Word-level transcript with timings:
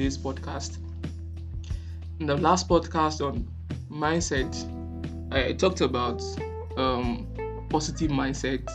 today's 0.00 0.16
podcast. 0.16 0.78
In 2.20 2.26
the 2.26 2.34
last 2.34 2.66
podcast 2.70 3.20
on 3.20 3.46
mindset, 3.90 4.50
I 5.30 5.52
talked 5.52 5.82
about 5.82 6.22
um, 6.78 7.26
positive 7.68 8.10
mindset, 8.10 8.66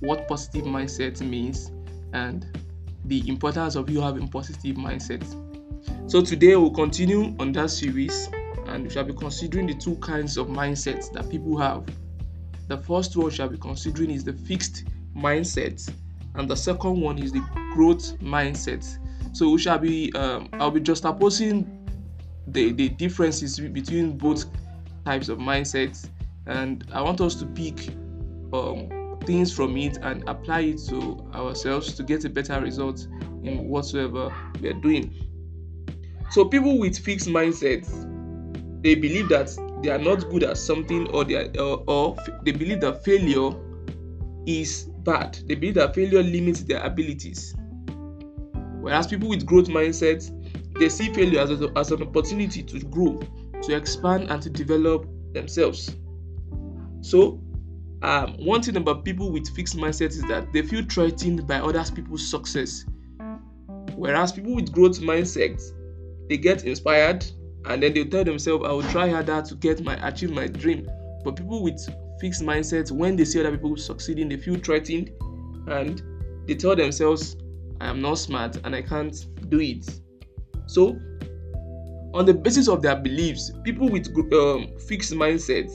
what 0.00 0.28
positive 0.28 0.66
mindset 0.66 1.22
means, 1.22 1.72
and 2.12 2.46
the 3.06 3.26
importance 3.26 3.76
of 3.76 3.88
you 3.88 4.02
having 4.02 4.28
positive 4.28 4.76
mindset. 4.76 5.24
So 6.06 6.20
today 6.20 6.54
we'll 6.54 6.70
continue 6.70 7.34
on 7.38 7.52
that 7.52 7.70
series 7.70 8.28
and 8.66 8.84
we 8.84 8.90
shall 8.90 9.04
be 9.04 9.14
considering 9.14 9.66
the 9.66 9.74
two 9.74 9.96
kinds 9.96 10.36
of 10.36 10.48
mindsets 10.48 11.10
that 11.12 11.30
people 11.30 11.56
have. 11.56 11.86
The 12.68 12.76
first 12.76 13.16
one 13.16 13.30
shall 13.30 13.48
be 13.48 13.56
considering 13.56 14.10
is 14.10 14.22
the 14.22 14.34
fixed 14.34 14.84
mindset, 15.16 15.90
and 16.34 16.46
the 16.46 16.56
second 16.56 17.00
one 17.00 17.18
is 17.18 17.32
the 17.32 17.42
growth 17.72 18.18
mindset. 18.20 18.98
So 19.34 19.50
we 19.50 19.58
shall 19.58 19.78
be 19.78 20.12
um, 20.14 20.48
I'll 20.54 20.70
be 20.70 20.80
just 20.80 21.04
opposing 21.04 21.88
the, 22.46 22.72
the 22.72 22.88
differences 22.90 23.58
between 23.58 24.16
both 24.16 24.46
types 25.04 25.28
of 25.28 25.38
mindsets 25.38 26.08
and 26.46 26.86
I 26.92 27.02
want 27.02 27.20
us 27.20 27.34
to 27.36 27.46
pick 27.46 27.88
um, 28.52 29.18
things 29.26 29.52
from 29.52 29.76
it 29.76 29.98
and 30.02 30.22
apply 30.28 30.60
it 30.60 30.78
to 30.88 31.28
ourselves 31.34 31.94
to 31.94 32.04
get 32.04 32.24
a 32.24 32.30
better 32.30 32.60
result 32.60 33.08
in 33.42 33.68
whatsoever 33.68 34.32
we 34.60 34.68
are 34.68 34.74
doing. 34.74 35.12
So 36.30 36.44
people 36.44 36.78
with 36.78 36.96
fixed 36.96 37.26
mindsets, 37.26 37.90
they 38.82 38.94
believe 38.94 39.28
that 39.30 39.50
they 39.82 39.90
are 39.90 39.98
not 39.98 40.30
good 40.30 40.44
at 40.44 40.58
something 40.58 41.08
or 41.08 41.24
they 41.24 41.34
are, 41.34 41.82
or 41.88 42.16
they 42.44 42.52
believe 42.52 42.80
that 42.82 43.04
failure 43.04 43.50
is 44.46 44.84
bad. 45.04 45.38
They 45.46 45.56
believe 45.56 45.74
that 45.74 45.94
failure 45.94 46.22
limits 46.22 46.62
their 46.62 46.84
abilities. 46.84 47.54
Whereas 48.84 49.06
people 49.06 49.30
with 49.30 49.46
growth 49.46 49.68
mindsets, 49.68 50.30
they 50.78 50.90
see 50.90 51.10
failure 51.14 51.40
as, 51.40 51.50
a, 51.50 51.72
as 51.74 51.90
an 51.90 52.02
opportunity 52.02 52.62
to 52.62 52.80
grow, 52.80 53.18
to 53.62 53.74
expand, 53.74 54.30
and 54.30 54.42
to 54.42 54.50
develop 54.50 55.06
themselves. 55.32 55.96
So, 57.00 57.40
um, 58.02 58.34
one 58.44 58.60
thing 58.60 58.76
about 58.76 59.06
people 59.06 59.32
with 59.32 59.48
fixed 59.56 59.74
mindsets 59.74 60.16
is 60.16 60.22
that 60.24 60.52
they 60.52 60.60
feel 60.60 60.84
threatened 60.84 61.46
by 61.48 61.60
other 61.60 61.82
people's 61.94 62.28
success. 62.28 62.84
Whereas 63.96 64.32
people 64.32 64.54
with 64.54 64.70
growth 64.70 65.00
mindsets, 65.00 65.72
they 66.28 66.36
get 66.36 66.64
inspired 66.64 67.24
and 67.64 67.82
then 67.82 67.94
they 67.94 68.04
tell 68.04 68.22
themselves, 68.24 68.66
I 68.68 68.72
will 68.72 68.82
try 68.90 69.08
harder 69.08 69.40
to 69.40 69.54
get 69.54 69.82
my 69.82 69.94
achieve 70.06 70.30
my 70.30 70.46
dream. 70.46 70.90
But 71.24 71.36
people 71.36 71.62
with 71.62 71.80
fixed 72.20 72.42
mindsets, 72.42 72.92
when 72.92 73.16
they 73.16 73.24
see 73.24 73.40
other 73.40 73.52
people 73.52 73.78
succeeding, 73.78 74.28
they 74.28 74.36
feel 74.36 74.56
threatened 74.56 75.10
and 75.68 76.02
they 76.46 76.54
tell 76.54 76.76
themselves, 76.76 77.36
I 77.80 77.88
am 77.88 78.00
not 78.00 78.14
smart 78.14 78.56
and 78.64 78.74
I 78.74 78.82
can't 78.82 79.14
do 79.50 79.60
it. 79.60 79.88
So, 80.66 80.98
on 82.14 82.26
the 82.26 82.34
basis 82.34 82.68
of 82.68 82.82
their 82.82 82.96
beliefs, 82.96 83.52
people 83.64 83.88
with 83.88 84.08
um, 84.32 84.68
fixed 84.86 85.12
mindsets 85.12 85.72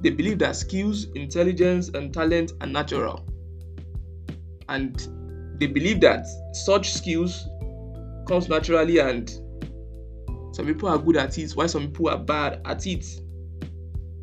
they 0.00 0.10
believe 0.10 0.38
that 0.38 0.54
skills, 0.54 1.06
intelligence, 1.14 1.88
and 1.88 2.14
talent 2.14 2.52
are 2.60 2.66
natural, 2.66 3.24
and 4.68 5.56
they 5.58 5.66
believe 5.66 6.00
that 6.02 6.26
such 6.52 6.92
skills 6.92 7.48
comes 8.26 8.48
naturally, 8.48 8.98
and 8.98 9.28
some 10.52 10.66
people 10.66 10.88
are 10.88 10.98
good 10.98 11.16
at 11.16 11.36
it, 11.38 11.50
while 11.52 11.68
some 11.68 11.88
people 11.88 12.10
are 12.10 12.18
bad 12.18 12.60
at 12.64 12.86
it. 12.86 13.04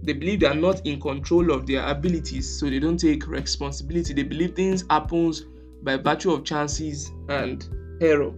They 0.03 0.13
believe 0.13 0.41
they 0.41 0.47
are 0.47 0.55
not 0.55 0.85
in 0.85 1.01
control 1.01 1.51
of 1.51 1.65
their 1.67 1.85
abilities, 1.85 2.59
so 2.59 2.69
they 2.69 2.79
don't 2.79 2.97
take 2.97 3.27
responsibility. 3.27 4.13
They 4.13 4.23
believe 4.23 4.55
things 4.55 4.85
happens 4.89 5.45
by 5.85 5.95
virtue 5.97 6.31
of 6.31 6.43
chances 6.43 7.11
and 7.29 7.65
error. 8.01 8.33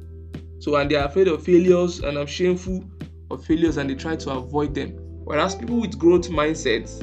So, 0.59 0.75
and 0.75 0.91
they 0.91 0.95
are 0.95 1.05
afraid 1.05 1.29
of 1.29 1.43
failures 1.43 1.99
and 1.99 2.17
are 2.17 2.27
shameful 2.27 2.83
of 3.31 3.43
failures 3.45 3.77
and 3.77 3.89
they 3.89 3.95
try 3.95 4.17
to 4.17 4.31
avoid 4.31 4.75
them. 4.75 4.89
Whereas 5.23 5.55
people 5.55 5.79
with 5.79 5.97
growth 5.97 6.29
mindsets, 6.29 6.99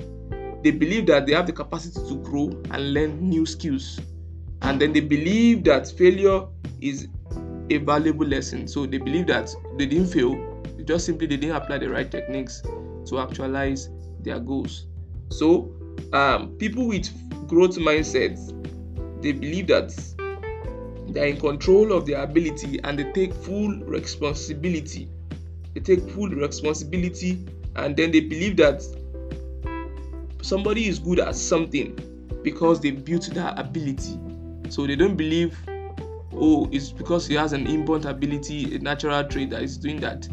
they 0.62 0.70
believe 0.70 1.06
that 1.06 1.26
they 1.26 1.32
have 1.32 1.46
the 1.46 1.52
capacity 1.52 2.06
to 2.08 2.16
grow 2.22 2.50
and 2.70 2.92
learn 2.92 3.20
new 3.20 3.46
skills. 3.46 3.98
And 4.62 4.80
then 4.80 4.92
they 4.92 5.00
believe 5.00 5.64
that 5.64 5.90
failure 5.90 6.46
is 6.80 7.08
a 7.70 7.78
valuable 7.78 8.26
lesson. 8.26 8.68
So 8.68 8.86
they 8.86 8.98
believe 8.98 9.26
that 9.28 9.50
they 9.78 9.86
didn't 9.86 10.08
fail, 10.08 10.62
they 10.76 10.84
just 10.84 11.06
simply 11.06 11.26
they 11.26 11.36
didn't 11.38 11.56
apply 11.56 11.78
the 11.78 11.88
right 11.88 12.10
techniques 12.10 12.62
to 13.06 13.18
actualize 13.18 13.88
their 14.20 14.40
goals. 14.40 14.86
So 15.30 15.74
um, 16.12 16.56
people 16.58 16.86
with 16.86 17.08
growth 17.48 17.76
mindsets, 17.76 18.50
they 19.22 19.32
believe 19.32 19.68
that 19.68 20.13
they're 21.14 21.26
in 21.26 21.38
control 21.38 21.92
of 21.92 22.06
their 22.06 22.22
ability 22.22 22.80
and 22.82 22.98
they 22.98 23.10
take 23.12 23.32
full 23.32 23.70
responsibility. 23.84 25.08
They 25.72 25.80
take 25.80 26.00
full 26.10 26.28
responsibility 26.28 27.46
and 27.76 27.96
then 27.96 28.10
they 28.10 28.20
believe 28.20 28.56
that 28.58 28.82
somebody 30.42 30.88
is 30.88 30.98
good 30.98 31.20
at 31.20 31.36
something 31.36 31.96
because 32.42 32.80
they 32.80 32.90
built 32.90 33.30
that 33.34 33.58
ability. 33.58 34.18
So 34.68 34.86
they 34.86 34.96
don't 34.96 35.16
believe, 35.16 35.56
oh, 36.32 36.68
it's 36.72 36.90
because 36.90 37.26
he 37.26 37.34
has 37.34 37.52
an 37.52 37.66
inborn 37.66 38.06
ability, 38.06 38.74
a 38.74 38.78
natural 38.80 39.24
trait 39.24 39.50
that 39.50 39.62
is 39.62 39.78
doing 39.78 40.00
that. 40.00 40.28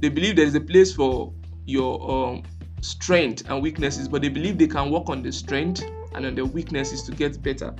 They 0.00 0.10
believe 0.10 0.36
there 0.36 0.46
is 0.46 0.54
a 0.54 0.60
place 0.60 0.94
for 0.94 1.32
your 1.64 2.10
um, 2.10 2.42
strength 2.82 3.48
and 3.48 3.62
weaknesses, 3.62 4.08
but 4.08 4.22
they 4.22 4.28
believe 4.28 4.58
they 4.58 4.68
can 4.68 4.90
work 4.90 5.08
on 5.08 5.22
the 5.22 5.32
strength 5.32 5.82
and 6.14 6.26
on 6.26 6.34
the 6.34 6.44
weaknesses 6.44 7.02
to 7.04 7.12
get 7.12 7.42
better. 7.42 7.74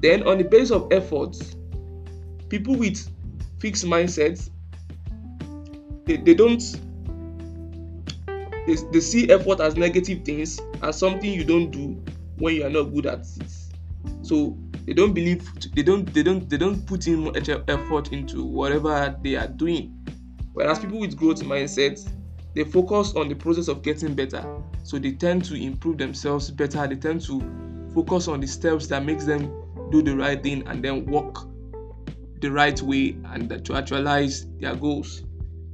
Then, 0.00 0.26
on 0.26 0.38
the 0.38 0.44
basis 0.44 0.70
of 0.70 0.90
efforts, 0.92 1.56
people 2.50 2.76
with 2.76 3.08
fixed 3.60 3.84
mindsets 3.86 4.50
they, 6.04 6.16
they 6.16 6.34
don't 6.34 6.80
they, 8.66 8.76
they 8.92 9.00
see 9.00 9.30
effort 9.30 9.60
as 9.60 9.76
negative 9.76 10.24
things 10.24 10.60
as 10.82 10.98
something 10.98 11.32
you 11.32 11.44
don't 11.44 11.70
do 11.70 12.02
when 12.38 12.56
you 12.56 12.66
are 12.66 12.70
not 12.70 12.84
good 12.84 13.06
at 13.06 13.20
it. 13.20 13.52
So 14.22 14.56
they 14.86 14.92
don't 14.92 15.12
believe 15.12 15.48
they 15.74 15.82
don't 15.82 16.12
they 16.12 16.22
don't 16.22 16.48
they 16.48 16.56
don't 16.56 16.84
put 16.86 17.06
in 17.06 17.24
much 17.24 17.48
effort 17.48 18.12
into 18.12 18.44
whatever 18.44 19.16
they 19.22 19.36
are 19.36 19.48
doing. 19.48 19.96
Whereas 20.52 20.78
people 20.78 21.00
with 21.00 21.16
growth 21.16 21.42
mindsets 21.42 22.12
they 22.54 22.64
focus 22.64 23.14
on 23.14 23.28
the 23.28 23.34
process 23.34 23.68
of 23.68 23.82
getting 23.82 24.14
better. 24.14 24.44
So 24.82 24.98
they 24.98 25.12
tend 25.12 25.44
to 25.44 25.54
improve 25.54 25.98
themselves 25.98 26.50
better. 26.50 26.86
They 26.86 26.96
tend 26.96 27.20
to 27.22 27.40
focus 27.94 28.26
on 28.26 28.40
the 28.40 28.46
steps 28.46 28.88
that 28.88 29.04
makes 29.04 29.24
them 29.24 29.52
do 29.90 30.02
the 30.02 30.16
right 30.16 30.42
thing 30.42 30.66
and 30.66 30.82
then 30.82 31.06
work 31.06 31.49
the 32.40 32.50
right 32.50 32.80
way 32.82 33.16
and 33.26 33.64
to 33.64 33.74
actualize 33.76 34.46
their 34.58 34.74
goals. 34.74 35.22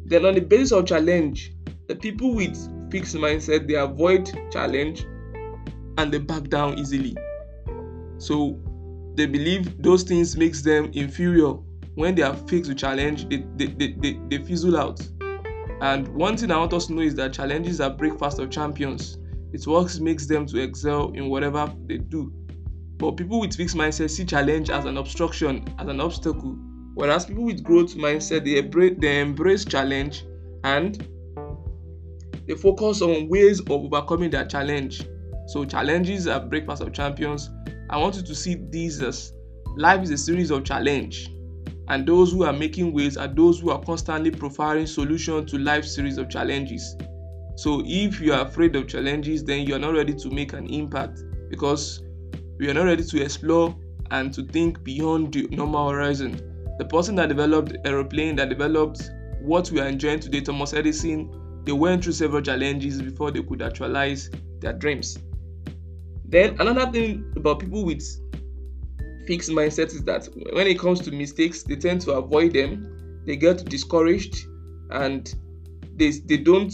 Then, 0.04 0.25
on 0.25 0.34
the 0.34 0.41
basis 0.41 0.72
of 0.72 0.87
challenge, 0.87 1.53
the 1.88 1.97
people 1.97 2.34
with 2.34 2.56
fixed 2.91 3.16
mindset 3.16 3.66
they 3.66 3.75
avoid 3.75 4.31
challenge 4.50 5.04
and 5.99 6.12
they 6.12 6.19
back 6.19 6.44
down 6.44 6.78
easily. 6.78 7.16
So 8.19 8.59
they 9.15 9.27
believe 9.27 9.82
those 9.82 10.03
things 10.03 10.37
makes 10.37 10.62
them 10.62 10.91
inferior. 10.94 11.54
When 11.94 12.15
they 12.15 12.22
are 12.22 12.34
fixed 12.34 12.69
with 12.69 12.78
challenge, 12.78 13.28
they, 13.28 13.44
they, 13.56 13.66
they, 13.66 13.93
they, 13.93 14.21
they 14.28 14.38
fizzle 14.44 14.77
out. 14.77 15.00
And 15.81 16.09
one 16.09 16.37
thing 16.37 16.50
I 16.50 16.59
want 16.59 16.72
us 16.72 16.87
to 16.87 16.94
know 16.94 17.03
is 17.03 17.15
that 17.16 17.33
challenges 17.33 17.81
are 17.81 17.91
breakfast 17.91 18.38
of 18.38 18.50
champions. 18.50 19.19
It 19.53 19.66
works 19.66 20.00
makes 20.00 20.27
them 20.27 20.47
to 20.47 20.60
excel 20.60 21.12
in 21.12 21.28
whatever 21.28 21.72
they 21.87 21.98
do. 21.98 22.33
But 22.99 23.12
people 23.12 23.41
with 23.41 23.55
fixed 23.55 23.77
mindset 23.77 24.11
see 24.11 24.25
challenge 24.25 24.71
as 24.71 24.84
an 24.84 24.97
obstruction, 24.97 25.65
as 25.79 25.89
an 25.89 26.01
obstacle. 26.01 26.57
Whereas 26.95 27.27
people 27.27 27.45
with 27.45 27.62
growth 27.62 27.95
mindset 27.95 28.45
they 28.45 28.59
embrace, 28.59 28.97
they 28.99 29.21
embrace 29.21 29.65
challenge 29.65 30.25
and 30.65 31.07
they 32.47 32.55
focus 32.55 33.03
on 33.03 33.29
ways 33.29 33.61
of 33.61 33.71
overcoming 33.71 34.31
their 34.31 34.47
challenge. 34.47 35.03
So 35.49 35.65
challenges 35.65 36.27
are 36.27 36.41
breakfast 36.41 36.83
of 36.83 36.93
champions. 36.93 37.51
I 37.91 37.99
want 37.99 38.17
you 38.17 38.23
to 38.23 38.34
see 38.34 38.57
these 38.71 39.03
as 39.03 39.33
life 39.77 40.03
is 40.03 40.10
a 40.10 40.19
series 40.19 40.51
of 40.51 40.65
challenge. 40.65 41.31
And 41.89 42.07
those 42.07 42.33
who 42.33 42.45
are 42.45 42.53
making 42.53 42.92
ways 42.92 43.16
are 43.16 43.28
those 43.28 43.60
who 43.60 43.71
are 43.71 43.81
constantly 43.81 44.31
providing 44.31 44.87
solutions 44.87 45.51
to 45.53 45.59
life's 45.59 45.95
series 45.95 46.19
of 46.19 46.28
challenges. 46.28 46.97
So 47.57 47.83
if 47.84 48.21
you 48.21 48.33
are 48.33 48.47
afraid 48.47 48.75
of 48.75 48.89
challenges, 48.89 49.45
then 49.45 49.66
you 49.66 49.75
are 49.75 49.78
not 49.78 49.95
ready 49.95 50.15
to 50.15 50.31
make 50.31 50.53
an 50.53 50.66
impact 50.66 51.22
because 51.49 52.03
we 52.58 52.70
are 52.70 52.74
not 52.74 52.84
ready 52.84 53.04
to 53.04 53.22
explore 53.22 53.74
and 54.10 54.32
to 54.34 54.44
think 54.44 54.82
beyond 54.82 55.32
the 55.32 55.47
normal 55.50 55.91
horizon. 55.91 56.41
The 56.78 56.84
person 56.84 57.14
that 57.16 57.28
developed 57.28 57.76
aeroplane, 57.84 58.36
that 58.36 58.48
developed 58.48 59.10
what 59.41 59.70
we 59.70 59.80
are 59.80 59.88
enjoying 59.88 60.20
today, 60.20 60.41
Thomas 60.41 60.72
Edison, 60.72 61.62
they 61.64 61.72
went 61.72 62.04
through 62.04 62.14
several 62.14 62.42
challenges 62.42 63.03
before 63.03 63.30
they 63.30 63.42
could 63.42 63.62
actualize 63.62 64.30
their 64.60 64.72
dreams. 64.72 65.18
Then 66.24 66.56
another 66.60 66.91
thing 66.91 67.32
about 67.36 67.60
people 67.60 67.84
with 67.84 68.03
fixed 69.26 69.50
mindsets 69.50 69.94
is 69.94 70.04
that 70.04 70.28
when 70.53 70.66
it 70.66 70.78
comes 70.78 71.00
to 71.00 71.12
mistakes, 71.12 71.62
they 71.62 71.76
tend 71.76 72.00
to 72.03 72.12
avoid 72.12 72.53
them. 72.53 73.22
They 73.26 73.36
get 73.36 73.64
discouraged 73.64 74.47
and 74.91 75.34
they, 75.97 76.10
they 76.10 76.36
don't 76.36 76.72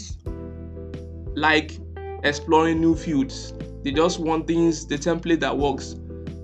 like 1.35 1.77
exploring 2.23 2.79
new 2.79 2.95
fields 2.95 3.53
they 3.83 3.91
just 3.91 4.19
want 4.19 4.47
things, 4.47 4.85
the 4.87 4.97
template 4.97 5.39
that 5.41 5.57
works, 5.57 5.93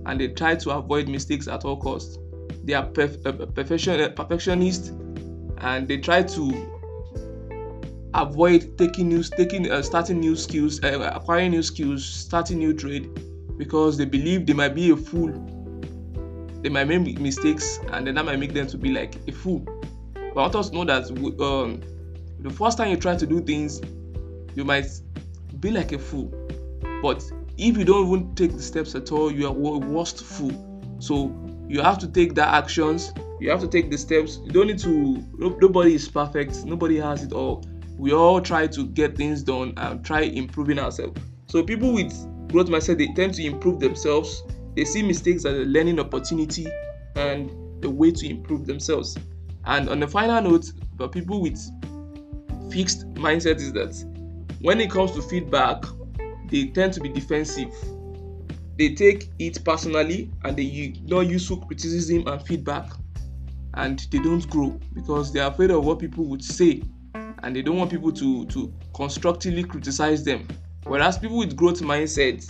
and 0.06 0.20
they 0.20 0.28
try 0.30 0.56
to 0.56 0.72
avoid 0.72 1.08
mistakes 1.08 1.48
at 1.48 1.66
all 1.66 1.78
costs. 1.78 2.18
They 2.64 2.74
are 2.74 2.86
perf- 2.86 3.26
uh, 3.26 3.46
perfection, 3.48 4.00
uh, 4.00 4.10
perfectionists 4.10 4.92
and 5.62 5.88
they 5.88 5.98
try 5.98 6.24
to 6.24 6.72
avoid 8.14 8.78
taking 8.78 9.10
new 9.10 9.24
taking 9.24 9.70
uh, 9.72 9.82
starting 9.82 10.20
new 10.20 10.36
skills 10.36 10.84
uh, 10.84 11.12
acquiring 11.14 11.52
new 11.52 11.62
skills 11.62 12.04
starting 12.06 12.58
new 12.58 12.74
trade 12.74 13.10
because 13.58 13.98
they 13.98 14.06
believe 14.06 14.46
they 14.46 14.54
might 14.54 14.74
be 14.74 14.92
a 14.92 14.96
fool. 14.96 15.32
They 16.62 16.70
might 16.70 16.88
make 16.88 17.20
mistakes 17.20 17.80
and 17.92 18.08
then 18.08 18.16
that 18.16 18.26
might 18.26 18.40
make 18.40 18.54
them 18.54 18.68
to 18.68 18.78
be 18.78 18.92
like 18.92 19.16
a 19.28 19.32
fool. 19.32 19.60
But 20.14 20.36
want 20.36 20.56
us 20.56 20.72
know 20.72 20.86
that 20.86 21.10
um, 21.42 21.82
the 22.40 22.50
first 22.50 22.78
time 22.78 22.90
you 22.90 22.98
try 22.98 23.16
to 23.16 23.26
do 23.26 23.42
things 23.42 23.82
you 24.56 24.64
might 24.64 24.88
be 25.60 25.72
like 25.72 25.92
a 25.92 26.00
fool 26.00 26.34
but 27.02 27.24
if 27.58 27.78
you 27.78 27.84
don't 27.84 28.08
even 28.08 28.36
take 28.36 28.54
the 28.54 28.62
steps 28.62 28.96
at 28.96 29.12
all 29.12 29.32
you 29.32 29.46
are 29.48 29.56
a 29.56 29.78
worst 29.78 30.24
fool 30.24 30.96
so 31.00 31.34
you 31.68 31.82
have 31.82 31.98
to 31.98 32.08
take 32.08 32.36
the 32.36 32.46
actions 32.46 33.14
you 33.40 33.50
have 33.50 33.60
to 33.60 33.68
take 33.68 33.90
the 33.90 33.98
steps 33.98 34.40
you 34.44 34.52
don't 34.52 34.68
need 34.68 34.80
to 34.80 35.24
nobody 35.38 35.94
is 35.94 36.08
perfect 36.10 36.66
nobody 36.66 36.98
has 36.98 37.24
it 37.24 37.34
all 37.34 37.64
we 38.00 38.14
all 38.14 38.40
try 38.40 38.66
to 38.66 38.86
get 38.86 39.18
things 39.18 39.44
done 39.44 39.74
and 39.76 40.04
try 40.06 40.22
improving 40.22 40.80
ourselves. 40.80 41.20
So 41.48 41.62
people 41.62 41.94
with 41.94 42.14
growth 42.48 42.70
mindset 42.70 42.98
they 42.98 43.08
tend 43.14 43.34
to 43.34 43.46
improve 43.46 43.82
themselves. 43.82 44.42
They 44.76 44.86
see 44.86 45.04
mistakes 45.04 45.44
as 45.44 45.54
a 45.54 45.66
learning 45.66 46.00
opportunity 46.00 46.68
and 47.16 47.52
a 47.84 47.90
way 47.90 48.12
to 48.12 48.30
improve 48.30 48.66
themselves. 48.66 49.18
And 49.66 49.90
on 49.90 50.00
the 50.00 50.08
final 50.08 50.42
note, 50.42 50.72
for 50.98 51.10
people 51.10 51.42
with 51.42 51.60
fixed 52.72 53.14
mindset 53.16 53.58
is 53.58 53.74
that 53.74 53.94
when 54.62 54.80
it 54.80 54.90
comes 54.90 55.12
to 55.12 55.22
feedback, 55.22 55.84
they 56.50 56.68
tend 56.68 56.94
to 56.94 57.02
be 57.02 57.10
defensive. 57.10 57.74
They 58.78 58.94
take 58.94 59.30
it 59.40 59.64
personally 59.64 60.32
and 60.44 60.56
they 60.56 60.66
ignore 60.66 61.24
useful 61.24 61.58
criticism 61.58 62.28
and 62.28 62.42
feedback 62.46 62.92
and 63.76 64.00
they 64.12 64.20
don't 64.20 64.50
grow 64.50 64.80
because 64.94 65.32
they 65.32 65.40
are 65.40 65.52
afraid 65.52 65.72
of 65.72 65.86
what 65.86 66.00
people 66.00 66.26
would 66.26 66.44
say 66.44 66.82
and 67.44 67.56
they 67.56 67.62
don't 67.62 67.78
want 67.78 67.92
people 67.92 68.12
to 68.12 68.46
to 68.48 68.74
constructively 68.94 69.64
criticize 69.64 70.24
them. 70.24 70.48
Whereas 70.86 71.18
people 71.18 71.38
with 71.38 71.56
growth 71.56 71.82
mindset 71.82 72.50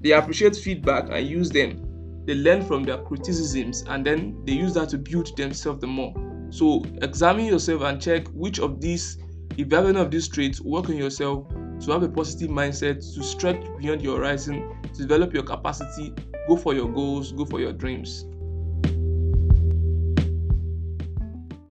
they 0.00 0.12
appreciate 0.12 0.56
feedback 0.56 1.08
and 1.10 1.26
use 1.26 1.50
them. 1.50 2.22
They 2.26 2.34
learn 2.34 2.62
from 2.64 2.84
their 2.84 2.98
criticisms 2.98 3.84
and 3.88 4.04
then 4.04 4.42
they 4.44 4.52
use 4.52 4.74
that 4.74 4.90
to 4.90 4.98
build 4.98 5.36
themselves 5.36 5.80
the 5.80 5.86
more. 5.86 6.14
So 6.50 6.84
examine 7.02 7.46
yourself 7.46 7.82
and 7.82 8.00
check 8.00 8.26
which 8.28 8.58
of 8.60 8.80
these 8.80 9.18
if 9.56 9.70
you 9.70 9.76
have 9.76 9.86
any 9.86 10.00
of 10.00 10.10
these 10.10 10.28
traits 10.28 10.60
work 10.60 10.88
on 10.88 10.96
yourself 10.96 11.46
to 11.80 11.92
have 11.92 12.02
a 12.02 12.08
positive 12.08 12.50
mindset 12.50 12.96
to 13.14 13.22
stretch 13.22 13.64
beyond 13.78 14.02
your 14.02 14.18
horizon 14.18 14.76
to 14.92 15.02
develop 15.02 15.32
your 15.32 15.42
capacity 15.42 16.12
go 16.46 16.56
for 16.56 16.74
your 16.74 16.88
goals 16.88 17.32
go 17.32 17.44
for 17.44 17.60
your 17.60 17.72
dreams 17.72 18.26